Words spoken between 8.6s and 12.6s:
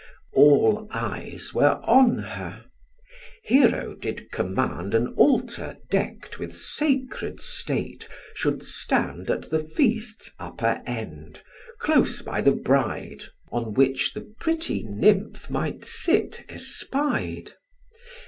stand At the feast's upper end, close by the